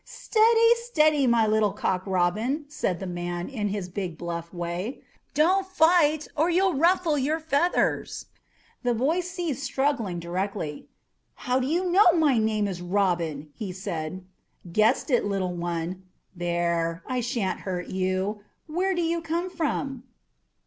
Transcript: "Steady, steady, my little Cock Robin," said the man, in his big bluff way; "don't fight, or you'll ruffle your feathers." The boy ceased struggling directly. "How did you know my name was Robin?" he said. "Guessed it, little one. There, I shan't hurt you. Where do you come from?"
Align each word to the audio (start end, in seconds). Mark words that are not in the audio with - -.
"Steady, 0.03 0.69
steady, 0.83 1.27
my 1.27 1.45
little 1.45 1.73
Cock 1.73 2.01
Robin," 2.07 2.65
said 2.67 2.99
the 2.99 3.05
man, 3.05 3.47
in 3.47 3.67
his 3.67 3.87
big 3.87 4.17
bluff 4.17 4.51
way; 4.51 5.01
"don't 5.35 5.63
fight, 5.67 6.27
or 6.35 6.49
you'll 6.49 6.73
ruffle 6.73 7.19
your 7.19 7.39
feathers." 7.39 8.25
The 8.81 8.95
boy 8.95 9.19
ceased 9.19 9.61
struggling 9.63 10.17
directly. 10.19 10.87
"How 11.35 11.59
did 11.59 11.69
you 11.69 11.91
know 11.91 12.13
my 12.13 12.39
name 12.39 12.65
was 12.65 12.81
Robin?" 12.81 13.49
he 13.53 13.71
said. 13.71 14.25
"Guessed 14.71 15.11
it, 15.11 15.23
little 15.23 15.53
one. 15.53 16.01
There, 16.35 17.03
I 17.05 17.19
shan't 17.21 17.59
hurt 17.59 17.89
you. 17.89 18.41
Where 18.65 18.95
do 18.95 19.03
you 19.03 19.21
come 19.21 19.51
from?" 19.51 20.05